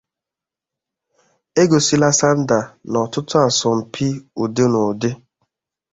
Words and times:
E 1.59 1.63
gosila 1.69 2.09
Sanda 2.19 2.59
n'ọtụtụ 2.91 3.35
asọmpi 3.47 4.07
ụdị 4.41 4.65
n'ụdị. 4.71 5.09